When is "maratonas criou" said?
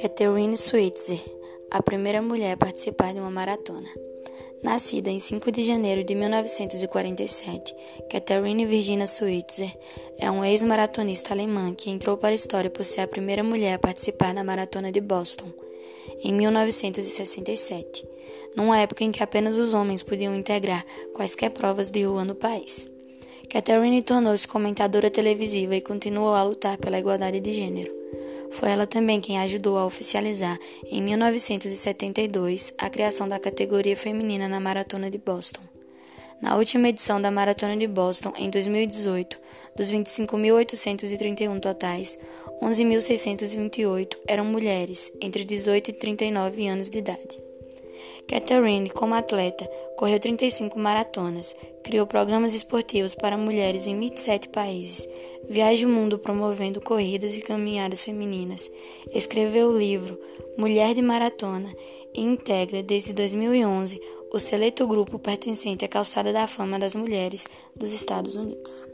50.78-52.04